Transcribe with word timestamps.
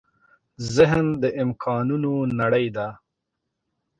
ذهن 0.75 1.05
د 1.21 1.23
امکانونو 1.43 2.13
نړۍ 2.39 2.67
ده. 2.75 2.87